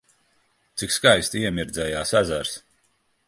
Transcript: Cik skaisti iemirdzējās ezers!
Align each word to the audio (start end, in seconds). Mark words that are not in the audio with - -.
Cik 0.81 0.95
skaisti 0.95 1.43
iemirdzējās 1.45 2.17
ezers! 2.23 2.57